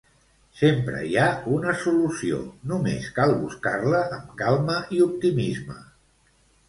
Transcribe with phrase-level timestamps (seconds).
[0.59, 1.27] Sempre hi ha
[1.57, 2.39] una solució,
[2.71, 5.79] només cal buscar-la amb calma i optimisme.